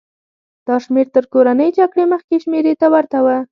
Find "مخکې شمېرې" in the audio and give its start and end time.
2.13-2.73